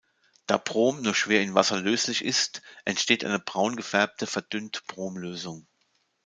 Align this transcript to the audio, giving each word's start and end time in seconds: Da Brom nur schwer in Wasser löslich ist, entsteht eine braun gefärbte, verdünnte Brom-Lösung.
Da 0.47 0.57
Brom 0.57 1.03
nur 1.03 1.13
schwer 1.13 1.43
in 1.43 1.53
Wasser 1.53 1.79
löslich 1.79 2.25
ist, 2.25 2.63
entsteht 2.85 3.23
eine 3.23 3.37
braun 3.37 3.75
gefärbte, 3.75 4.25
verdünnte 4.25 4.81
Brom-Lösung. 4.87 5.67